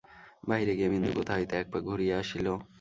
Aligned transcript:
বাহিরে 0.47 0.73
গিয়া 0.77 0.89
বিন্দু 0.93 1.09
কোথা 1.17 1.33
হইতে 1.37 1.53
একপাক 1.57 1.81
ঘুরিয়া 1.89 2.15
আসিল। 2.21 2.47